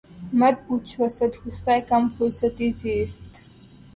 مت 0.39 0.55
پوچھ 0.65 0.93
اسد! 1.03 1.31
غصۂ 1.41 1.75
کم 1.89 2.03
فرصتیِ 2.15 2.67
زیست 2.81 3.31